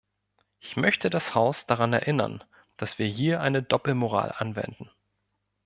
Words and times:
Ich 0.59 0.75
möchte 0.77 1.11
das 1.11 1.35
Haus 1.35 1.67
daran 1.67 1.93
erinnern, 1.93 2.43
dass 2.75 2.97
wir 2.97 3.05
hier 3.05 3.39
eine 3.39 3.61
Doppelmoral 3.61 4.33
anwenden. 4.35 4.89